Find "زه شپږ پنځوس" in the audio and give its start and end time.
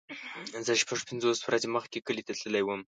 0.65-1.39